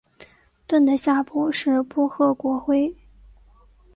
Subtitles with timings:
[0.65, 2.91] 盾的下部是波赫国徽。